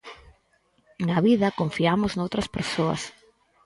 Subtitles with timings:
[1.07, 3.01] Na vida confiamos noutras persoas.